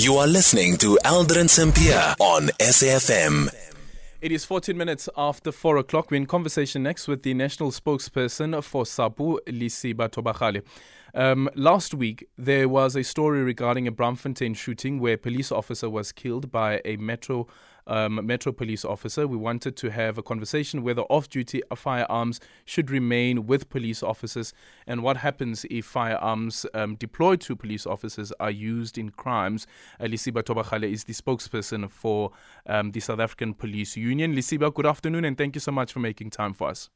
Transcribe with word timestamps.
You 0.00 0.14
are 0.18 0.28
listening 0.28 0.76
to 0.76 0.96
Aldrin 1.04 1.50
Sampear 1.50 2.14
on 2.20 2.50
SAFM. 2.60 3.52
It 4.20 4.30
is 4.30 4.44
14 4.44 4.76
minutes 4.76 5.08
after 5.16 5.50
4 5.50 5.78
o'clock. 5.78 6.12
We're 6.12 6.18
in 6.18 6.26
conversation 6.26 6.84
next 6.84 7.08
with 7.08 7.24
the 7.24 7.34
national 7.34 7.72
spokesperson 7.72 8.62
for 8.62 8.84
SAPU, 8.84 9.40
Lesiba 9.48 10.08
Thobakgale. 10.08 10.62
Um, 11.14 11.50
last 11.56 11.94
week, 11.94 12.28
there 12.38 12.68
was 12.68 12.94
a 12.94 13.02
story 13.02 13.42
regarding 13.42 13.88
a 13.88 13.92
Braamfontein 13.92 14.54
shooting 14.54 15.00
where 15.00 15.14
a 15.14 15.18
police 15.18 15.50
officer 15.50 15.90
was 15.90 16.12
killed 16.12 16.52
by 16.52 16.80
a 16.84 16.96
metro 16.98 17.48
um, 17.88 18.24
Metro 18.24 18.52
Police 18.52 18.84
officer. 18.84 19.26
We 19.26 19.36
wanted 19.36 19.76
to 19.76 19.90
have 19.90 20.18
a 20.18 20.22
conversation 20.22 20.82
whether 20.82 21.02
off 21.02 21.28
duty 21.28 21.62
firearms 21.74 22.40
should 22.64 22.90
remain 22.90 23.46
with 23.46 23.68
police 23.68 24.02
officers 24.02 24.52
and 24.86 25.02
what 25.02 25.16
happens 25.16 25.66
if 25.70 25.86
firearms 25.86 26.64
um, 26.74 26.94
deployed 26.96 27.40
to 27.42 27.56
police 27.56 27.86
officers 27.86 28.32
are 28.38 28.50
used 28.50 28.98
in 28.98 29.10
crimes. 29.10 29.66
Uh, 29.98 30.04
Lesiba 30.04 30.42
Thobakgale 30.42 30.90
is 30.90 31.04
the 31.04 31.12
spokesperson 31.12 31.90
for 31.90 32.30
um, 32.66 32.92
the 32.92 33.00
South 33.00 33.20
African 33.20 33.54
Police 33.54 33.96
Union. 33.96 34.34
Lesiba, 34.34 34.72
good 34.72 34.86
afternoon 34.86 35.24
and 35.24 35.36
thank 35.36 35.56
you 35.56 35.60
so 35.60 35.72
much 35.72 35.92
for 35.92 36.00
making 36.00 36.30
time 36.30 36.52
for 36.52 36.68
us. 36.68 36.90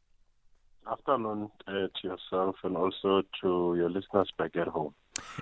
Afternoon 0.90 1.50
uh, 1.66 1.72
to 1.72 1.90
yourself 2.02 2.56
and 2.64 2.76
also 2.76 3.22
to 3.40 3.74
your 3.76 3.88
listeners 3.88 4.30
back 4.36 4.56
at 4.56 4.68
home. 4.68 4.94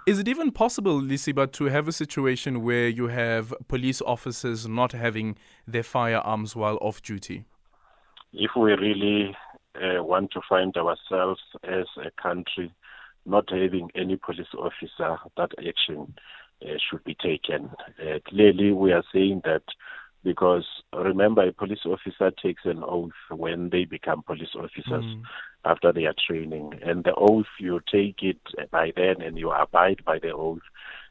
Is 0.07 0.19
it 0.19 0.29
even 0.29 0.51
possible, 0.51 1.01
Lesiba, 1.01 1.51
to 1.53 1.65
have 1.65 1.89
a 1.89 1.93
situation 1.93 2.63
where 2.63 2.89
you 2.89 3.09
have 3.09 3.55
police 3.69 4.01
officers 4.03 4.67
not 4.69 4.93
having 4.93 5.37
their 5.67 5.83
firearms 5.83 6.55
while 6.55 6.79
off 6.81 7.03
duty? 7.03 7.45
If 8.33 8.53
we 8.57 8.73
really 8.73 9.37
uh, 9.75 10.03
want 10.05 10.31
to 10.33 10.41
find 10.49 10.77
ourselves 10.77 11.41
as 11.65 11.87
a 11.97 12.11
country 12.21 12.73
not 13.27 13.51
having 13.51 13.91
any 13.95 14.17
police 14.17 14.53
officer, 14.57 15.19
that 15.37 15.51
action 15.59 16.15
uh, 16.63 16.75
should 16.91 17.05
be 17.05 17.15
taken. 17.15 17.71
Uh, 18.01 18.19
clearly, 18.27 18.73
we 18.73 18.93
are 18.93 19.05
saying 19.13 19.43
that 19.45 19.63
because 20.23 20.67
remember, 20.93 21.47
a 21.47 21.53
police 21.53 21.87
officer 21.87 22.31
takes 22.31 22.63
an 22.65 22.83
oath 22.87 23.13
when 23.31 23.71
they 23.71 23.85
become 23.85 24.23
police 24.23 24.55
officers. 24.55 25.05
Mm 25.05 25.23
after 25.65 25.93
their 25.93 26.15
training. 26.27 26.73
And 26.83 27.05
the 27.05 27.15
oath, 27.15 27.47
you 27.59 27.81
take 27.91 28.23
it 28.23 28.41
by 28.71 28.93
then 28.97 29.21
and 29.23 29.39
you 29.39 29.51
abide 29.51 30.05
by 30.05 30.19
the 30.19 30.33
oath. 30.33 30.63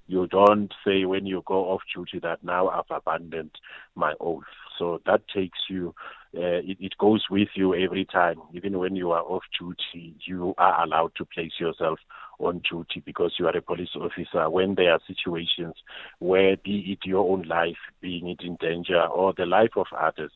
You 0.07 0.25
don't 0.25 0.73
say 0.85 1.05
when 1.05 1.27
you 1.27 1.43
go 1.45 1.65
off 1.69 1.81
duty 1.93 2.19
that 2.23 2.43
now 2.43 2.67
I've 2.69 2.89
abandoned 2.89 3.51
my 3.95 4.13
oath. 4.19 4.43
So 4.79 5.01
that 5.05 5.21
takes 5.27 5.59
you, 5.69 5.93
uh, 6.35 6.63
it, 6.65 6.77
it 6.79 6.97
goes 6.97 7.25
with 7.29 7.49
you 7.53 7.75
every 7.75 8.05
time. 8.05 8.37
Even 8.53 8.79
when 8.79 8.95
you 8.95 9.11
are 9.11 9.21
off 9.21 9.43
duty, 9.59 10.15
you 10.25 10.55
are 10.57 10.83
allowed 10.83 11.11
to 11.17 11.25
place 11.25 11.51
yourself 11.59 11.99
on 12.39 12.61
duty 12.69 13.01
because 13.05 13.35
you 13.37 13.47
are 13.47 13.55
a 13.55 13.61
police 13.61 13.95
officer. 13.95 14.49
When 14.49 14.75
there 14.75 14.91
are 14.91 14.99
situations 15.07 15.75
where, 16.19 16.57
be 16.57 16.91
it 16.91 17.07
your 17.07 17.29
own 17.29 17.43
life 17.43 17.77
being 18.01 18.29
it 18.29 18.41
in 18.41 18.57
danger 18.59 19.01
or 19.01 19.33
the 19.37 19.45
life 19.45 19.75
of 19.75 19.87
others, 19.97 20.31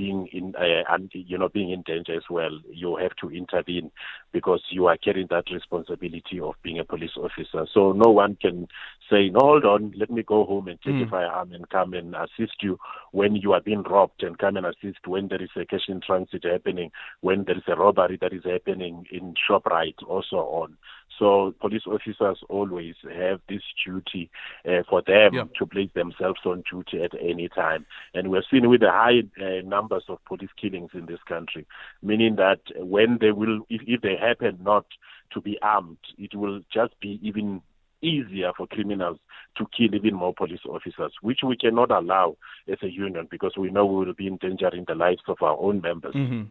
being 0.00 0.28
in 0.32 0.54
uh, 0.56 0.82
and 0.88 1.10
you 1.12 1.36
know 1.36 1.50
being 1.50 1.70
in 1.70 1.82
danger 1.82 2.14
as 2.16 2.22
well 2.30 2.58
you 2.72 2.96
have 2.96 3.14
to 3.20 3.30
intervene 3.30 3.90
because 4.32 4.62
you 4.70 4.86
are 4.86 4.96
carrying 4.96 5.26
that 5.28 5.44
responsibility 5.52 6.40
of 6.40 6.54
being 6.62 6.78
a 6.78 6.84
police 6.84 7.16
officer 7.18 7.66
so 7.74 7.92
no 7.92 8.10
one 8.10 8.34
can 8.40 8.66
say 9.10 9.28
no 9.28 9.40
hold 9.40 9.64
on 9.66 9.92
let 9.98 10.08
me 10.08 10.22
go 10.22 10.46
home 10.46 10.68
and 10.68 10.80
take 10.80 10.94
mm. 10.94 11.06
a 11.06 11.10
firearm 11.10 11.52
and 11.52 11.68
come 11.68 11.92
and 11.92 12.14
assist 12.14 12.62
you 12.62 12.78
when 13.12 13.36
you 13.36 13.52
are 13.52 13.60
being 13.60 13.82
robbed 13.82 14.22
and 14.22 14.38
come 14.38 14.56
and 14.56 14.64
assist 14.64 15.06
when 15.06 15.28
there 15.28 15.42
is 15.42 15.50
a 15.56 15.66
cash 15.66 15.88
in 15.88 16.00
transit 16.00 16.44
happening 16.44 16.90
when 17.20 17.44
there 17.44 17.58
is 17.58 17.68
a 17.68 17.76
robbery 17.76 18.16
that 18.22 18.32
is 18.32 18.44
happening 18.44 19.04
in 19.12 19.34
shoprite 19.50 20.02
also 20.06 20.36
on 20.36 20.78
so 21.20 21.54
police 21.60 21.82
officers 21.86 22.38
always 22.48 22.94
have 23.14 23.40
this 23.46 23.62
duty 23.84 24.30
uh, 24.66 24.82
for 24.88 25.02
them 25.06 25.34
yeah. 25.34 25.44
to 25.58 25.66
place 25.66 25.90
themselves 25.94 26.40
on 26.46 26.64
duty 26.68 27.02
at 27.02 27.12
any 27.20 27.48
time. 27.50 27.84
And 28.14 28.30
we're 28.30 28.42
seeing 28.50 28.68
with 28.68 28.80
the 28.80 28.90
high 28.90 29.20
uh, 29.38 29.60
numbers 29.64 30.04
of 30.08 30.24
police 30.24 30.50
killings 30.60 30.90
in 30.94 31.04
this 31.04 31.20
country, 31.28 31.66
meaning 32.02 32.36
that 32.36 32.60
when 32.76 33.18
they 33.20 33.32
will, 33.32 33.60
if, 33.68 33.82
if 33.86 34.00
they 34.00 34.16
happen 34.16 34.58
not 34.62 34.86
to 35.34 35.42
be 35.42 35.58
armed, 35.60 35.98
it 36.16 36.34
will 36.34 36.60
just 36.72 36.98
be 37.00 37.20
even 37.22 37.60
easier 38.02 38.52
for 38.56 38.66
criminals 38.66 39.18
to 39.58 39.66
kill 39.76 39.94
even 39.94 40.14
more 40.14 40.32
police 40.34 40.60
officers, 40.66 41.12
which 41.20 41.40
we 41.46 41.54
cannot 41.54 41.90
allow 41.90 42.34
as 42.66 42.78
a 42.82 42.90
union 42.90 43.28
because 43.30 43.52
we 43.58 43.70
know 43.70 43.84
we 43.84 44.06
will 44.06 44.14
be 44.14 44.26
endangering 44.26 44.86
the 44.88 44.94
lives 44.94 45.20
of 45.28 45.36
our 45.42 45.58
own 45.58 45.82
members. 45.82 46.14
Mm-hmm. 46.14 46.44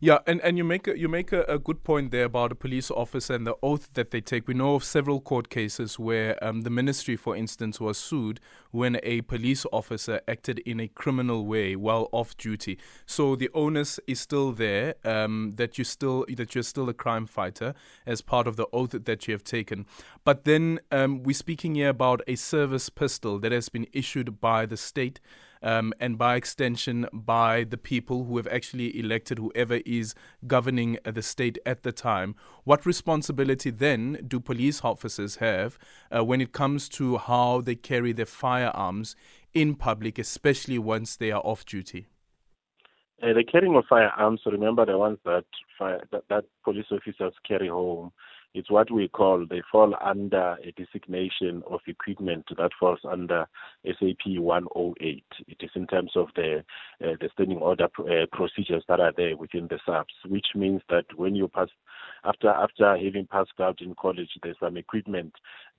Yeah, 0.00 0.18
and, 0.26 0.40
and 0.40 0.56
you 0.56 0.64
make 0.64 0.88
a, 0.88 0.98
you 0.98 1.08
make 1.08 1.32
a, 1.32 1.42
a, 1.44 1.58
good 1.58 1.84
point 1.84 2.10
there 2.10 2.24
about 2.24 2.52
a 2.52 2.54
police 2.54 2.90
officer 2.90 3.34
and 3.34 3.46
the 3.46 3.56
oath 3.62 3.92
that 3.94 4.10
they 4.10 4.20
take. 4.20 4.48
We 4.48 4.54
know 4.54 4.74
of 4.74 4.84
several 4.84 5.20
court 5.20 5.50
cases 5.50 5.98
where 5.98 6.42
um, 6.42 6.62
the 6.62 6.70
ministry, 6.70 7.16
for 7.16 7.36
instance, 7.36 7.80
was 7.80 7.98
sued 7.98 8.40
when 8.70 8.98
a 9.02 9.20
police 9.22 9.66
officer 9.72 10.20
acted 10.26 10.60
in 10.60 10.80
a 10.80 10.88
criminal 10.88 11.44
way 11.44 11.76
while 11.76 12.08
off 12.12 12.36
duty. 12.36 12.78
So 13.04 13.36
the 13.36 13.50
onus 13.52 14.00
is 14.06 14.20
still 14.20 14.52
there 14.52 14.94
um, 15.04 15.52
that 15.56 15.76
you 15.76 15.84
still 15.84 16.24
that 16.34 16.54
you're 16.54 16.64
still 16.64 16.88
a 16.88 16.94
crime 16.94 17.26
fighter 17.26 17.74
as 18.06 18.22
part 18.22 18.46
of 18.46 18.56
the 18.56 18.66
oath 18.72 18.92
that 18.92 19.28
you 19.28 19.32
have 19.32 19.44
taken. 19.44 19.86
But 20.24 20.44
then 20.44 20.80
um, 20.90 21.22
we're 21.22 21.34
speaking 21.34 21.74
here 21.74 21.90
about 21.90 22.22
a 22.26 22.36
service 22.36 22.88
pistol 22.88 23.38
that 23.40 23.52
has 23.52 23.68
been 23.68 23.86
issued 23.92 24.40
by 24.40 24.66
the 24.66 24.76
state 24.76 25.20
um, 25.62 25.92
and 26.00 26.16
by 26.18 26.36
extension 26.36 27.06
by 27.12 27.64
the 27.64 27.76
people 27.76 28.24
who 28.24 28.36
have 28.36 28.46
actually 28.46 28.98
elected 28.98 29.38
whoever 29.38 29.80
is 29.86 30.14
governing 30.46 30.98
the 31.04 31.22
state 31.22 31.58
at 31.66 31.82
the 31.82 31.92
time. 31.92 32.34
What 32.64 32.86
responsibility 32.86 33.70
then 33.70 34.24
do 34.26 34.40
police 34.40 34.82
officers 34.84 35.36
have 35.36 35.78
uh, 36.14 36.24
when 36.24 36.40
it 36.40 36.52
comes 36.52 36.88
to 36.90 37.18
how 37.18 37.60
they 37.60 37.74
carry 37.74 38.12
their 38.12 38.26
firearms 38.26 39.16
in 39.52 39.74
public, 39.74 40.18
especially 40.18 40.78
once 40.78 41.16
they 41.16 41.30
are 41.30 41.42
off 41.44 41.64
duty? 41.64 42.06
Uh, 43.22 43.34
the 43.34 43.44
carrying 43.44 43.76
of 43.76 43.84
firearms, 43.86 44.40
remember 44.46 44.86
the 44.86 44.96
ones 44.96 45.18
that, 45.26 45.44
fire, 45.78 46.00
that, 46.10 46.22
that 46.30 46.44
police 46.64 46.86
officers 46.90 47.34
carry 47.46 47.68
home 47.68 48.10
it's 48.52 48.70
what 48.70 48.90
we 48.90 49.06
call, 49.06 49.46
they 49.48 49.62
fall 49.70 49.94
under 50.04 50.56
a 50.64 50.72
designation 50.72 51.62
of 51.70 51.80
equipment 51.86 52.46
that 52.56 52.72
falls 52.78 52.98
under 53.08 53.46
SAP 53.86 54.26
108. 54.26 55.24
It 55.46 55.56
is 55.60 55.70
in 55.76 55.86
terms 55.86 56.12
of 56.16 56.28
the, 56.34 56.64
uh, 57.04 57.14
the 57.20 57.28
standing 57.32 57.58
order 57.58 57.84
uh, 57.98 58.26
procedures 58.32 58.82
that 58.88 58.98
are 58.98 59.12
there 59.16 59.36
within 59.36 59.68
the 59.68 59.78
SAPS, 59.86 60.14
which 60.26 60.46
means 60.56 60.82
that 60.90 61.04
when 61.14 61.36
you 61.36 61.46
pass, 61.46 61.68
after, 62.24 62.48
after 62.48 62.96
having 62.96 63.28
passed 63.30 63.52
out 63.60 63.80
in 63.80 63.94
college, 63.94 64.30
there's 64.42 64.56
some 64.58 64.76
equipment 64.76 65.32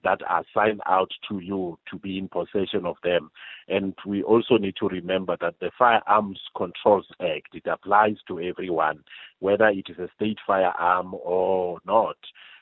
that 0.05 0.21
are 0.27 0.45
signed 0.53 0.81
out 0.87 1.11
to 1.29 1.39
you 1.39 1.77
to 1.91 1.99
be 1.99 2.17
in 2.17 2.29
possession 2.29 2.85
of 2.85 2.95
them. 3.03 3.31
And 3.67 3.93
we 4.05 4.23
also 4.23 4.57
need 4.57 4.75
to 4.79 4.87
remember 4.87 5.35
that 5.41 5.55
the 5.59 5.71
Firearms 5.77 6.39
Controls 6.55 7.07
Act, 7.19 7.53
it 7.53 7.67
applies 7.67 8.15
to 8.29 8.39
everyone, 8.39 9.03
whether 9.39 9.67
it 9.67 9.87
is 9.89 9.99
a 9.99 10.09
state 10.15 10.39
firearm 10.47 11.13
or 11.13 11.79
not 11.85 12.15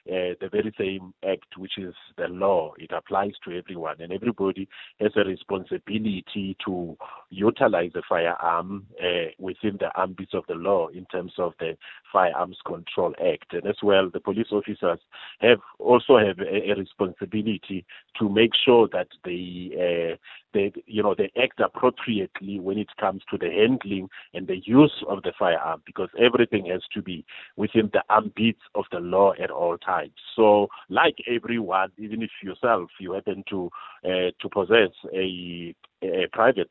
uh, 0.08 0.36
the 0.40 0.50
very 0.52 0.74
same 0.78 1.14
act, 1.28 1.58
which 1.58 1.78
is 1.78 1.94
the 2.18 2.28
law. 2.28 2.74
It 2.78 2.92
applies 2.92 3.34
to 3.46 3.58
everyone, 3.58 3.96
and 4.00 4.12
everybody 4.12 4.68
has 5.00 5.12
a 5.16 5.24
responsibility 5.24 6.56
to 6.66 6.98
utilize 7.30 7.92
the 7.94 8.02
firearm 8.08 8.86
uh, 9.02 9.30
within 9.38 9.78
the 9.80 9.90
ambits 10.00 10.34
of 10.34 10.44
the 10.48 10.56
law 10.56 10.88
in 10.88 11.06
terms 11.06 11.34
of 11.38 11.54
the 11.60 11.78
Firearms 12.12 12.58
Control 12.66 13.14
Act. 13.20 13.54
And 13.54 13.68
as 13.68 13.78
well, 13.84 14.10
the 14.12 14.20
police 14.20 14.48
officers 14.52 15.00
have 15.40 15.60
also 15.78 16.18
have 16.18 16.40
a, 16.40 16.72
a 16.72 16.76
responsibility 16.76 17.86
to 18.18 18.30
make 18.30 18.52
sure 18.66 18.88
that 18.92 19.08
they 19.24 19.72
uh, 20.14 20.16
they 20.54 20.72
you 20.86 21.04
know 21.04 21.16
they 21.18 21.32
act 21.42 21.60
appropriately 21.60 22.60
when 22.60 22.78
it 22.78 22.90
comes 23.00 23.22
to 23.30 23.38
the 23.38 23.50
handling 23.50 24.10
and 24.34 24.48
the 24.48 24.60
use 24.66 25.04
of 25.08 25.22
the 25.24 25.32
firearm 25.38 25.82
because 25.86 26.10
everything 26.20 26.66
has 26.66 26.82
to 26.94 27.02
be 27.02 27.26
within 27.56 27.90
the 27.94 28.04
ambit 28.10 28.58
of 28.76 28.86
the 28.92 29.00
law 29.00 29.34
at 29.42 29.52
all 29.52 29.78
times 29.78 30.12
so 30.36 30.68
like 30.90 31.18
everyone 31.28 31.92
even 31.98 32.22
if 32.22 32.32
yourself 32.44 32.90
you 33.00 33.14
happen 33.14 33.44
to 33.50 33.70
uh, 34.06 34.32
to 34.42 34.50
possess 34.52 34.90
a 35.14 35.76
a 36.02 36.28
private 36.32 36.70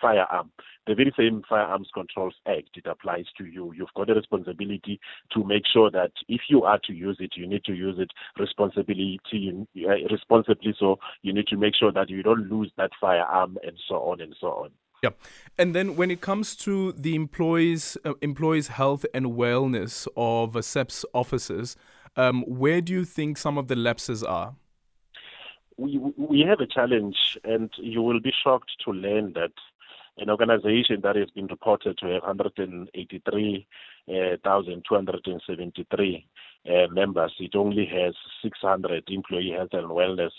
firearm, 0.00 0.50
the 0.86 0.94
very 0.94 1.12
same 1.16 1.42
Firearms 1.48 1.88
Controls 1.94 2.34
Act, 2.46 2.70
it 2.74 2.86
applies 2.86 3.26
to 3.38 3.44
you. 3.44 3.72
You've 3.76 3.94
got 3.94 4.10
a 4.10 4.14
responsibility 4.14 4.98
to 5.32 5.44
make 5.44 5.62
sure 5.72 5.90
that 5.90 6.12
if 6.28 6.40
you 6.48 6.64
are 6.64 6.80
to 6.86 6.92
use 6.92 7.18
it, 7.20 7.32
you 7.36 7.46
need 7.46 7.64
to 7.64 7.74
use 7.74 7.96
it 7.98 8.10
responsibly, 8.38 9.20
uh, 9.32 10.08
responsibly. 10.10 10.74
So 10.78 10.98
you 11.22 11.32
need 11.32 11.46
to 11.48 11.56
make 11.56 11.74
sure 11.78 11.92
that 11.92 12.10
you 12.10 12.22
don't 12.22 12.50
lose 12.50 12.72
that 12.76 12.90
firearm 13.00 13.58
and 13.62 13.76
so 13.88 13.96
on 13.96 14.20
and 14.20 14.34
so 14.40 14.48
on. 14.48 14.70
Yeah, 15.02 15.10
and 15.56 15.74
then 15.74 15.96
when 15.96 16.10
it 16.10 16.20
comes 16.20 16.56
to 16.56 16.92
the 16.92 17.14
employees, 17.14 17.96
uh, 18.04 18.14
employees' 18.20 18.68
health 18.68 19.06
and 19.14 19.26
wellness 19.26 20.06
of 20.16 20.56
uh, 20.56 20.62
SAPS 20.62 21.04
officers, 21.14 21.76
um, 22.16 22.42
where 22.42 22.80
do 22.80 22.92
you 22.92 23.04
think 23.04 23.38
some 23.38 23.56
of 23.56 23.68
the 23.68 23.76
lapses 23.76 24.22
are? 24.22 24.56
We 25.80 25.98
we 26.16 26.40
have 26.42 26.60
a 26.60 26.66
challenge, 26.66 27.38
and 27.42 27.70
you 27.78 28.02
will 28.02 28.20
be 28.20 28.32
shocked 28.44 28.70
to 28.84 28.92
learn 28.92 29.32
that 29.32 29.52
an 30.18 30.28
organization 30.28 31.00
that 31.02 31.16
has 31.16 31.30
been 31.30 31.46
reported 31.46 31.96
to 31.98 32.06
have 32.06 32.22
183,273 32.22 33.66
uh, 34.08 34.36
uh, 36.68 36.86
members. 36.92 37.32
It 37.38 37.54
only 37.54 37.86
has 37.86 38.14
600 38.42 39.04
employee 39.08 39.54
health 39.56 39.70
and 39.72 39.88
wellness 39.88 40.30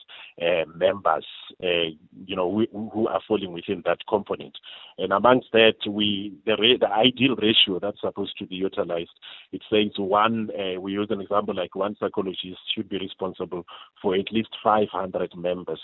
uh, 0.41 0.65
members, 0.75 1.25
uh, 1.63 1.91
you 2.25 2.35
know, 2.35 2.63
who 2.71 3.07
are 3.07 3.21
falling 3.27 3.51
within 3.51 3.81
that 3.85 4.00
component. 4.07 4.57
And 4.97 5.13
amongst 5.13 5.47
that, 5.53 5.75
we 5.89 6.33
the, 6.45 6.56
the 6.79 6.91
ideal 6.91 7.35
ratio 7.35 7.79
that's 7.79 8.01
supposed 8.01 8.38
to 8.38 8.45
be 8.45 8.56
utilized, 8.56 9.12
it 9.51 9.62
says 9.69 9.91
one. 9.97 10.50
Uh, 10.51 10.79
we 10.79 10.94
use 10.94 11.07
an 11.09 11.21
example 11.21 11.56
like 11.56 11.75
one 11.75 11.95
psychologist 12.00 12.59
should 12.75 12.89
be 12.89 13.00
responsible 13.00 13.65
for 14.01 14.15
at 14.15 14.31
least 14.31 14.50
500 14.63 15.35
members. 15.35 15.81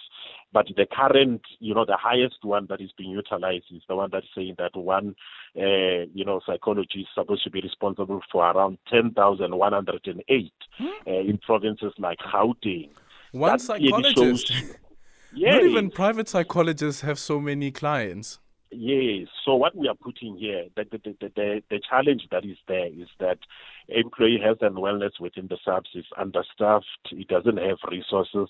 But 0.54 0.68
the 0.76 0.86
current, 0.86 1.42
you 1.60 1.74
know, 1.74 1.86
the 1.86 1.98
highest 1.98 2.38
one 2.44 2.68
that 2.70 2.82
is 2.82 2.92
being 2.98 3.12
utilized 3.12 3.66
is 3.72 3.82
the 3.88 3.96
one 3.96 4.10
that's 4.12 4.28
saying 4.34 4.56
that 4.58 4.76
one, 4.76 5.16
uh, 5.58 6.08
you 6.14 6.24
know, 6.26 6.40
psychologist 6.46 6.96
is 6.96 7.06
supposed 7.14 7.44
to 7.44 7.50
be 7.50 7.62
responsible 7.62 8.22
for 8.32 8.46
around 8.50 8.78
10,108 8.90 10.52
hmm? 10.78 10.86
uh, 10.86 11.12
in 11.12 11.38
provinces 11.40 11.94
like 11.98 12.20
Gauteng. 12.20 12.90
One 13.32 13.52
that 13.52 13.62
psychologist. 13.62 14.54
yeah, 15.34 15.52
Not 15.54 15.64
even 15.64 15.92
private 15.92 16.30
psychologists 16.30 17.02
have 17.02 17.20
so 17.20 17.42
many 17.42 17.72
clients. 17.72 18.40
Yes. 18.72 19.28
So 19.46 19.56
what 19.56 19.76
we 19.76 19.88
are 19.88 19.96
putting 19.96 20.38
here, 20.38 20.66
the, 20.76 20.86
the, 20.92 20.98
the, 21.20 21.32
the, 21.36 21.64
the 21.70 21.82
challenge 21.90 22.28
that 22.32 22.46
is 22.46 22.58
there 22.68 22.88
is 22.88 23.08
that 23.20 23.40
employee 23.90 24.40
health 24.44 24.60
and 24.62 24.76
wellness 24.76 25.20
within 25.20 25.48
the 25.48 25.58
SAPS 25.64 25.90
is 25.96 26.06
understaffed. 26.18 26.86
It 27.12 27.28
doesn't 27.28 27.58
have 27.58 27.78
resources 27.90 28.50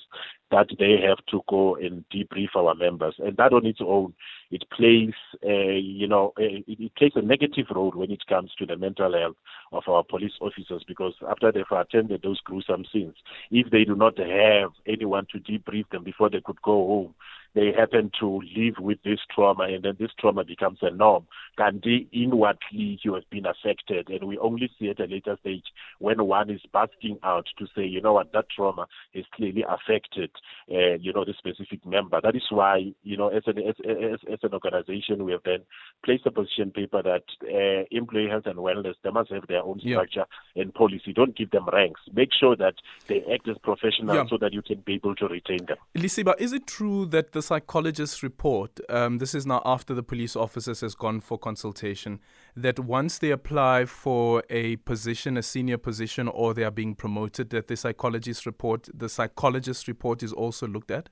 that 0.51 0.68
they 0.80 0.98
have 1.06 1.24
to 1.30 1.42
go 1.50 1.75
and 1.75 2.04
debrief 2.13 2.56
our 2.56 2.74
members. 2.75 3.16
And 3.19 3.38
that 3.38 3.54
on 3.54 3.66
its 3.66 3.80
own, 3.81 4.13
it 4.50 4.63
plays, 4.72 5.13
uh, 5.45 5.78
you 5.78 6.07
know, 6.07 6.34
it, 6.38 6.63
it 6.68 6.95
plays 6.95 7.12
a 7.16 7.22
negative 7.22 7.68
role 7.74 7.92
when 7.94 8.12
it 8.12 8.25
comes 8.28 8.51
to 8.57 8.66
the 8.66 8.78
mental 8.78 9.13
health 9.13 9.36
of 9.72 9.84
our 9.88 10.04
police 10.04 10.34
officers 10.42 10.84
because 10.88 11.13
after 11.30 11.51
they've 11.51 11.63
attended 11.72 12.22
those 12.22 12.40
gruesome 12.42 12.86
scenes, 12.92 13.16
if 13.51 13.69
they 13.69 13.83
do 13.83 13.95
not 13.95 14.18
have 14.18 14.72
anyone 14.88 15.28
to 15.31 15.40
debrief 15.40 15.90
them 15.90 16.04
before 16.04 16.30
they 16.30 16.42
could 16.42 16.62
go 16.62 16.88
home, 16.88 17.16
they 17.57 17.74
happen 17.75 18.12
to 18.19 18.39
live 18.56 18.75
with 18.80 19.00
this 19.04 19.18
trauma 19.33 19.63
and 19.63 19.83
then 19.83 19.95
this 20.00 20.12
trauma 20.19 20.44
becomes 20.44 20.77
a 20.83 20.92
norm. 20.92 21.25
Can 21.57 21.81
they 21.83 22.06
inwardly 22.12 23.00
you 23.01 23.15
have 23.15 23.27
been 23.31 23.48
affected 23.48 24.09
and 24.09 24.25
we 24.25 24.38
only 24.38 24.69
see 24.77 24.89
at 24.89 25.00
a 25.00 25.06
later 25.06 25.36
stage 25.42 25.63
when 25.98 26.24
one 26.24 26.51
is 26.51 26.62
busting 26.71 27.18
out 27.24 27.48
to 27.57 27.65
say, 27.75 27.83
you 27.83 28.00
know 28.00 28.13
what, 28.13 28.31
that 28.33 28.45
trauma 28.56 28.86
has 29.15 29.25
clearly 29.33 29.65
affected 29.68 30.30
uh, 30.71 30.98
you 31.00 31.12
know, 31.12 31.25
the 31.25 31.33
specific 31.36 31.83
member. 31.83 32.19
That 32.21 32.36
is 32.36 32.44
why, 32.51 32.94
you 33.01 33.18
know, 33.18 33.30
as 33.30 33.42
an 33.48 33.57
as, 33.57 33.75
as, 33.83 34.19
as 34.31 34.39
an 34.44 34.54
organization 34.54 35.25
we 35.25 35.31
have 35.31 35.42
then 35.44 35.62
placed 36.06 36.27
a 36.27 36.31
position 36.31 36.69
paper 36.69 37.01
that 37.01 37.24
uh, 37.44 37.86
employee 37.89 38.30
health 38.30 38.45
and 38.45 38.57
wellness 38.57 38.94
they 39.04 39.09
must 39.09 39.31
have 39.31 39.48
their 39.48 39.63
own 39.63 39.80
structure 39.80 40.25
yeah. 40.54 40.62
and 40.62 40.75
policy. 40.75 41.12
Don't 41.12 41.36
give 41.36 41.50
them 41.50 41.68
ranks. 41.74 42.01
Make 42.13 42.30
sure 42.39 42.56
that 42.57 42.75
they 43.07 43.24
act 43.33 43.48
as 43.48 43.57
professionals 43.63 44.15
yeah. 44.15 44.25
so 44.30 44.38
that 44.38 44.54
you 44.54 44.62
can 44.62 44.81
be 44.81 44.94
able 44.94 45.15
to 45.15 45.27
retain 45.27 45.65
them. 45.65 45.77
Lesiba, 45.95 46.36
is 46.38 46.54
it 46.54 46.68
true 46.68 47.07
that 47.07 47.31
the 47.31 47.46
psychologist's 47.47 48.21
report, 48.23 48.79
um, 48.89 49.17
this 49.19 49.33
is 49.33 49.45
now 49.45 49.61
after 49.65 49.94
the 49.94 50.03
police 50.03 50.35
officers 50.35 50.81
has 50.81 50.95
gone 50.95 51.21
for 51.21 51.38
consultation, 51.38 52.19
that 52.55 52.79
once 52.79 53.17
they 53.17 53.31
apply 53.31 53.85
for 53.85 54.44
a 54.49 54.75
position, 54.77 55.38
a 55.38 55.44
senior 55.44 55.77
position, 55.77 56.27
or 56.27 56.53
they 56.53 56.63
are 56.63 56.71
being 56.71 56.94
promoted, 56.94 57.49
that 57.51 57.67
the 57.67 57.77
psychologist 57.77 58.45
report, 58.45 58.89
the 58.94 59.07
psychologist 59.07 59.88
report 59.88 60.21
is 60.21 60.33
also 60.33 60.67
looked 60.67 60.91
at? 60.91 61.09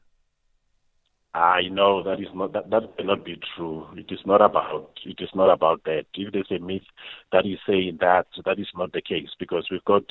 I 1.33 1.63
know 1.69 2.01
that 2.03 2.21
is 2.21 2.29
not 2.33 2.53
that, 2.53 2.69
that 2.69 2.97
cannot 2.97 3.25
be 3.25 3.37
true. 3.55 3.85
It 3.97 4.09
is 4.09 4.19
not 4.25 4.41
about 4.41 4.91
it 5.05 5.17
is 5.19 5.29
not 5.35 5.49
about 5.51 5.83
that. 5.83 6.05
If 6.13 6.31
there's 6.31 6.47
a 6.49 6.63
myth 6.63 6.87
that 7.33 7.45
is 7.45 7.59
saying 7.67 7.97
that, 7.99 8.27
that 8.45 8.57
is 8.57 8.69
not 8.73 8.93
the 8.93 9.01
case 9.01 9.27
because 9.37 9.67
we've 9.69 9.83
got 9.83 10.03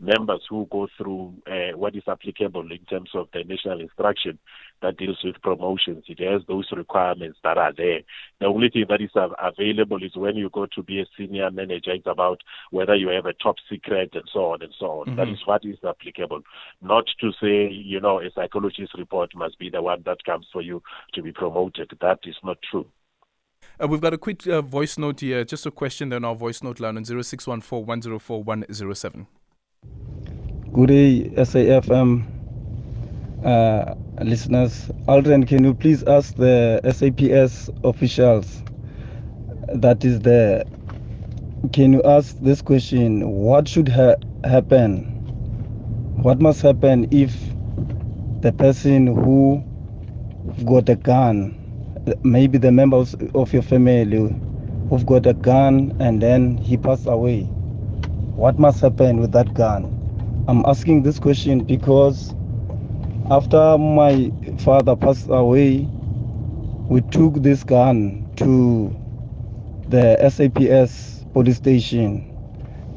members 0.00 0.42
who 0.48 0.66
go 0.70 0.88
through 0.96 1.34
uh, 1.46 1.76
what 1.76 1.96
is 1.96 2.02
applicable 2.06 2.70
in 2.70 2.84
terms 2.88 3.10
of 3.14 3.28
the 3.32 3.42
national 3.44 3.80
instruction 3.80 4.38
that 4.82 4.96
deals 4.96 5.18
with 5.24 5.40
promotions. 5.42 6.04
It 6.08 6.20
has 6.20 6.42
those 6.46 6.68
requirements 6.72 7.38
that 7.42 7.58
are 7.58 7.72
there. 7.76 8.00
The 8.40 8.46
only 8.46 8.70
thing 8.70 8.84
that 8.88 9.00
is 9.00 9.10
available 9.14 10.02
is 10.02 10.16
when 10.16 10.36
you 10.36 10.50
go 10.50 10.66
to 10.74 10.82
be 10.82 11.00
a 11.00 11.06
senior 11.16 11.50
manager. 11.50 11.92
It's 11.92 12.06
about 12.06 12.40
whether 12.70 12.94
you 12.94 13.08
have 13.08 13.26
a 13.26 13.32
top 13.32 13.56
secret 13.70 14.10
and 14.14 14.28
so 14.32 14.52
on 14.52 14.62
and 14.62 14.72
so 14.78 14.86
on. 14.86 15.06
Mm-hmm. 15.06 15.16
That 15.16 15.28
is 15.28 15.38
what 15.44 15.64
is 15.64 15.78
applicable. 15.86 16.42
Not 16.80 17.04
to 17.20 17.32
say 17.40 17.68
you 17.70 18.00
know 18.00 18.20
a 18.20 18.30
psychologist 18.34 18.92
report 18.96 19.34
must 19.34 19.58
be 19.58 19.70
the 19.70 19.82
one 19.82 20.02
that 20.06 20.24
comes 20.24 20.46
for 20.52 20.62
you 20.62 20.82
to 21.14 21.22
be 21.22 21.32
promoted. 21.32 21.90
That 22.00 22.20
is 22.24 22.36
not 22.44 22.58
true. 22.70 22.86
Uh, 23.82 23.88
we've 23.88 24.00
got 24.00 24.14
a 24.14 24.18
quick 24.18 24.46
uh, 24.46 24.62
voice 24.62 24.98
note 24.98 25.20
here. 25.20 25.44
Just 25.44 25.66
a 25.66 25.70
question 25.70 26.08
then 26.08 26.24
our 26.24 26.34
voice 26.34 26.62
note 26.62 26.80
line 26.80 26.96
on 26.96 27.04
0614 27.04 27.86
104 27.86 28.42
107. 28.42 29.26
Good 30.78 30.90
day, 30.90 31.30
SAFM 31.34 32.24
uh, 33.44 33.94
listeners. 34.22 34.88
Aldrin, 35.08 35.44
can 35.44 35.64
you 35.64 35.74
please 35.74 36.04
ask 36.04 36.36
the 36.36 36.80
SAPS 36.84 37.68
officials 37.82 38.62
that 39.74 40.04
is 40.04 40.20
there? 40.20 40.62
Can 41.72 41.92
you 41.94 42.00
ask 42.04 42.38
this 42.38 42.62
question? 42.62 43.28
What 43.28 43.66
should 43.66 43.88
ha- 43.88 44.14
happen? 44.44 45.02
What 46.22 46.40
must 46.40 46.62
happen 46.62 47.08
if 47.10 47.34
the 48.40 48.52
person 48.52 49.08
who 49.08 49.60
got 50.64 50.88
a 50.88 50.94
gun, 50.94 51.58
maybe 52.22 52.56
the 52.56 52.70
members 52.70 53.16
of 53.34 53.52
your 53.52 53.62
family 53.62 54.32
who've 54.88 55.06
got 55.06 55.26
a 55.26 55.34
gun 55.34 55.96
and 55.98 56.22
then 56.22 56.56
he 56.56 56.76
passed 56.76 57.08
away? 57.08 57.42
What 58.36 58.60
must 58.60 58.80
happen 58.80 59.18
with 59.18 59.32
that 59.32 59.52
gun? 59.54 59.97
I'm 60.48 60.64
asking 60.64 61.02
this 61.02 61.18
question 61.18 61.62
because 61.62 62.34
after 63.30 63.76
my 63.76 64.32
father 64.60 64.96
passed 64.96 65.26
away, 65.28 65.86
we 66.88 67.02
took 67.02 67.34
this 67.42 67.62
gun 67.62 68.26
to 68.36 68.96
the 69.90 70.16
SAPS 70.30 71.26
police 71.34 71.58
station 71.58 72.34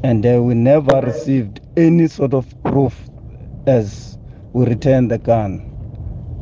and 0.02 0.26
uh, 0.26 0.42
we 0.42 0.54
never 0.54 1.02
received 1.02 1.60
any 1.76 2.08
sort 2.08 2.34
of 2.34 2.48
proof 2.64 2.98
as 3.68 4.18
we 4.54 4.66
returned 4.66 5.12
the 5.12 5.18
gun. 5.18 5.58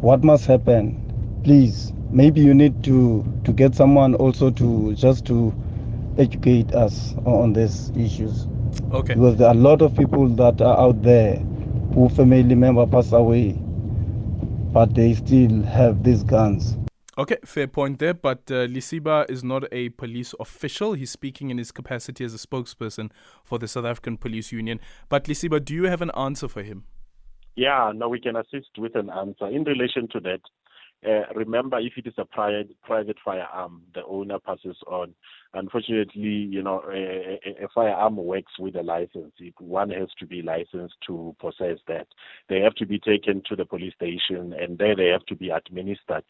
What 0.02 0.24
must 0.24 0.46
happen? 0.46 1.42
Please, 1.44 1.92
maybe 2.12 2.42
you 2.42 2.54
need 2.54 2.84
to, 2.84 3.26
to 3.46 3.52
get 3.52 3.74
someone 3.74 4.14
also 4.14 4.52
to 4.52 4.94
just 4.94 5.26
to 5.26 5.56
educate 6.20 6.76
us 6.76 7.16
on 7.26 7.54
these 7.54 7.90
issues. 7.98 8.46
Okay. 8.92 9.14
Because 9.14 9.38
there 9.38 9.48
are 9.48 9.54
a 9.54 9.58
lot 9.58 9.82
of 9.82 9.96
people 9.96 10.28
that 10.30 10.62
are 10.62 10.78
out 10.80 11.02
there 11.04 11.38
who 11.94 12.10
family 12.10 12.56
member 12.56 12.86
passed 12.86 13.14
away, 13.14 13.54
but 14.74 14.94
they 14.94 15.14
still 15.14 15.62
have 15.64 16.04
these 16.04 16.24
guns. 16.24 16.78
Okay, 17.18 17.38
fair 17.44 17.68
point 17.68 18.00
there. 18.00 18.14
But 18.14 18.44
uh, 18.50 18.66
Lesiba 18.68 19.30
is 19.30 19.44
not 19.44 19.66
a 19.74 19.90
police 19.90 20.34
official. 20.40 20.94
He's 20.94 21.12
speaking 21.12 21.50
in 21.50 21.58
his 21.58 21.72
capacity 21.72 22.24
as 22.24 22.34
a 22.34 22.38
spokesperson 22.38 23.12
for 23.44 23.60
the 23.60 23.68
South 23.68 23.86
African 23.86 24.18
Police 24.18 24.52
Union. 24.54 24.80
But 25.10 25.26
Lesiba, 25.26 25.64
do 25.64 25.74
you 25.74 25.84
have 25.84 26.02
an 26.02 26.12
answer 26.16 26.48
for 26.48 26.64
him? 26.64 26.86
Yeah, 27.58 27.92
no, 27.94 28.08
we 28.08 28.22
can 28.22 28.38
assist 28.38 28.70
with 28.78 28.96
an 28.96 29.10
answer. 29.10 29.48
In 29.48 29.66
relation 29.66 30.08
to 30.14 30.22
that, 30.22 30.40
uh, 31.08 31.22
remember, 31.34 31.80
if 31.80 31.94
it 31.96 32.08
is 32.08 32.14
a 32.18 32.26
private 32.26 32.70
private 32.84 33.16
firearm, 33.24 33.84
the 33.94 34.04
owner 34.06 34.38
passes 34.38 34.76
on. 34.86 35.16
Unfortunately, 35.54 36.22
you 36.22 36.62
know, 36.62 36.84
a, 36.92 37.40
a, 37.64 37.68
firearm 37.74 38.18
works 38.18 38.52
with 38.60 38.76
a 38.76 38.84
license. 38.84 39.32
It, 39.40 39.54
one 39.60 39.90
has 39.92 40.10
to 40.20 40.28
be 40.28 40.42
licensed 40.42 40.96
to 41.08 41.36
possess 41.40 41.78
that. 41.88 42.08
They 42.50 42.60
have 42.60 42.76
to 42.76 42.86
be 42.86 43.00
taken 43.00 43.42
to 43.48 43.56
the 43.56 43.66
police 43.66 43.94
station, 43.94 44.54
and 44.54 44.78
there 44.78 44.96
they 44.96 45.08
have 45.08 45.26
to 45.28 45.36
be 45.36 45.50
administered 45.50 46.26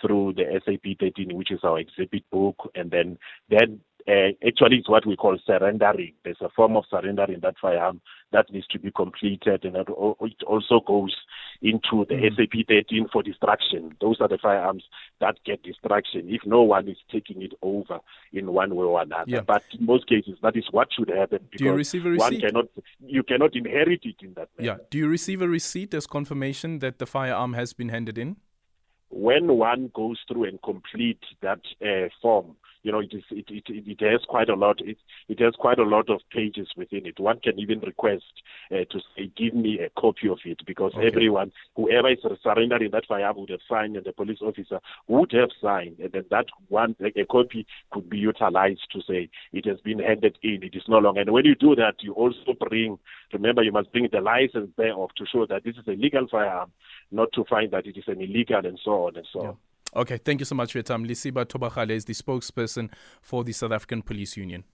through 0.00 0.34
the 0.36 0.60
SAP 0.64 0.98
13, 0.98 1.36
which 1.36 1.50
is 1.50 1.60
our 1.62 1.78
exhibit 1.78 2.28
book, 2.30 2.56
and 2.74 2.90
then 2.90 3.18
then 3.50 3.80
uh, 4.06 4.30
actually 4.46 4.78
it's 4.78 4.88
what 4.88 5.06
we 5.06 5.16
call 5.16 5.38
surrendering. 5.46 6.12
There's 6.24 6.40
a 6.40 6.50
form 6.50 6.76
of 6.76 6.84
surrendering 6.90 7.40
that 7.42 7.56
firearm 7.60 8.00
that 8.32 8.50
needs 8.52 8.66
to 8.68 8.78
be 8.78 8.90
completed, 8.90 9.64
and 9.64 9.74
that 9.74 9.86
it 9.88 10.42
also 10.46 10.80
goes 10.86 11.14
into 11.62 12.04
the 12.08 12.14
mm. 12.14 12.36
SAP 12.36 12.66
13 12.68 13.08
for 13.12 13.22
destruction. 13.22 13.96
Those 14.00 14.20
are 14.20 14.28
the 14.28 14.38
firearms 14.38 14.84
that 15.20 15.38
get 15.46 15.62
destruction 15.62 16.22
if 16.26 16.42
no 16.44 16.62
one 16.62 16.88
is 16.88 16.98
taking 17.10 17.42
it 17.42 17.52
over 17.62 18.00
in 18.32 18.52
one 18.52 18.74
way 18.74 18.84
or 18.84 19.00
another. 19.00 19.24
Yeah. 19.26 19.40
But 19.40 19.62
in 19.78 19.86
most 19.86 20.08
cases, 20.08 20.36
that 20.42 20.56
is 20.56 20.64
what 20.70 20.88
should 20.92 21.08
happen 21.08 21.40
because 21.50 21.58
Do 21.58 21.64
you 21.64 21.72
receive 21.72 22.04
a 22.04 22.10
receipt? 22.10 22.32
one 22.32 22.40
cannot, 22.40 22.64
you 23.06 23.22
cannot 23.22 23.54
inherit 23.54 24.00
it 24.02 24.16
in 24.20 24.34
that 24.34 24.48
manner. 24.58 24.78
Yeah. 24.78 24.84
Do 24.90 24.98
you 24.98 25.08
receive 25.08 25.40
a 25.40 25.48
receipt 25.48 25.94
as 25.94 26.06
confirmation 26.06 26.80
that 26.80 26.98
the 26.98 27.06
firearm 27.06 27.54
has 27.54 27.72
been 27.72 27.88
handed 27.88 28.18
in? 28.18 28.36
When 29.24 29.44
one 29.56 29.90
goes 29.94 30.18
through 30.28 30.44
and 30.44 30.58
complete 30.62 31.24
that 31.40 31.62
uh, 31.80 32.08
form, 32.20 32.48
you 32.84 32.92
know, 32.92 33.00
it 33.00 33.14
is 33.14 33.24
it, 33.30 33.46
it 33.48 33.64
it 33.68 34.00
has 34.12 34.20
quite 34.28 34.50
a 34.50 34.54
lot. 34.54 34.78
It 34.82 34.98
it 35.28 35.40
has 35.40 35.54
quite 35.58 35.78
a 35.78 35.90
lot 35.94 36.10
of 36.10 36.20
pages 36.30 36.68
within 36.76 37.06
it. 37.06 37.18
One 37.18 37.40
can 37.40 37.58
even 37.58 37.80
request 37.80 38.34
uh, 38.70 38.84
to 38.90 38.98
say, 39.16 39.30
give 39.34 39.54
me 39.54 39.80
a 39.80 39.88
copy 39.98 40.28
of 40.28 40.40
it, 40.44 40.60
because 40.66 40.92
okay. 40.94 41.06
everyone, 41.06 41.50
whoever 41.76 42.10
is 42.12 42.18
surrendering 42.42 42.90
that 42.92 43.06
firearm 43.08 43.36
would 43.38 43.48
have 43.48 43.64
signed, 43.66 43.96
and 43.96 44.04
the 44.04 44.12
police 44.12 44.42
officer 44.42 44.80
would 45.08 45.32
have 45.32 45.48
signed, 45.62 45.96
and 45.98 46.12
then 46.12 46.26
that 46.30 46.44
one 46.68 46.94
like 47.00 47.16
a 47.16 47.24
copy 47.24 47.66
could 47.90 48.10
be 48.10 48.18
utilized 48.18 48.86
to 48.92 49.00
say 49.08 49.30
it 49.54 49.64
has 49.64 49.80
been 49.80 50.00
handed 50.00 50.36
in. 50.42 50.62
It 50.62 50.74
is 50.74 50.82
no 50.86 50.98
longer. 50.98 51.22
And 51.22 51.32
when 51.32 51.46
you 51.46 51.54
do 51.54 51.74
that, 51.76 51.96
you 52.00 52.12
also 52.12 52.52
bring. 52.68 52.98
Remember, 53.32 53.62
you 53.62 53.72
must 53.72 53.90
bring 53.92 54.08
the 54.12 54.20
license 54.20 54.70
thereof 54.76 55.10
to 55.16 55.24
show 55.26 55.46
that 55.46 55.64
this 55.64 55.76
is 55.76 55.88
a 55.88 55.92
legal 55.92 56.26
firearm, 56.30 56.70
not 57.10 57.32
to 57.32 57.44
find 57.44 57.70
that 57.72 57.86
it 57.86 57.96
is 57.96 58.04
an 58.06 58.20
illegal 58.20 58.64
and 58.64 58.78
so 58.84 59.06
on 59.06 59.16
and 59.16 59.26
so 59.32 59.42
yeah. 59.42 59.48
on. 59.48 59.56
Okay, 59.96 60.16
thank 60.18 60.40
you 60.40 60.44
so 60.44 60.56
much 60.56 60.72
for 60.72 60.78
your 60.78 60.82
time. 60.82 61.06
Lesiba 61.06 61.44
Thobakgale 61.44 61.90
is 61.90 62.04
the 62.04 62.14
spokesperson 62.14 62.90
for 63.22 63.44
the 63.44 63.52
South 63.52 63.70
African 63.70 64.02
Police 64.02 64.36
Union. 64.36 64.64